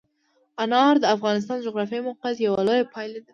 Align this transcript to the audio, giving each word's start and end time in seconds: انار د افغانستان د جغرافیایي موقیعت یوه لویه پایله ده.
انار 0.63 0.95
د 0.99 1.05
افغانستان 1.15 1.55
د 1.57 1.61
جغرافیایي 1.67 2.05
موقیعت 2.07 2.37
یوه 2.39 2.61
لویه 2.67 2.91
پایله 2.93 3.19
ده. 3.25 3.29